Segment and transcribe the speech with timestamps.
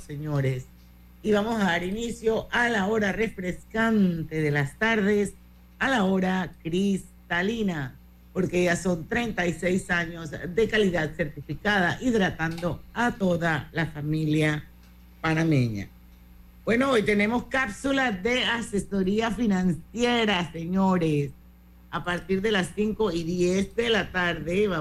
[0.00, 0.64] señores.
[1.22, 5.34] Y vamos a dar inicio a la hora refrescante de las tardes,
[5.78, 7.96] a la hora cristalina,
[8.32, 14.64] porque ya son 36 años de calidad certificada, hidratando a toda la familia
[15.20, 15.88] panameña.
[16.64, 21.30] Bueno, hoy tenemos cápsulas de asesoría financiera, señores.
[21.90, 24.76] A partir de las 5 y 10 de la tarde vamos